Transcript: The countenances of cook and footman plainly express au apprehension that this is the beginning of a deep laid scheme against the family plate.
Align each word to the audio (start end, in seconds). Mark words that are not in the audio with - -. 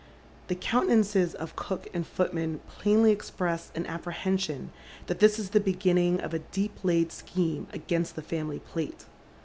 The 0.47 0.55
countenances 0.55 1.35
of 1.35 1.55
cook 1.55 1.87
and 1.93 2.07
footman 2.07 2.59
plainly 2.67 3.11
express 3.11 3.71
au 3.77 3.85
apprehension 3.85 4.71
that 5.05 5.19
this 5.19 5.37
is 5.37 5.51
the 5.51 5.59
beginning 5.59 6.19
of 6.21 6.33
a 6.33 6.39
deep 6.39 6.73
laid 6.83 7.11
scheme 7.11 7.67
against 7.71 8.15
the 8.15 8.23
family 8.23 8.57
plate. 8.57 9.05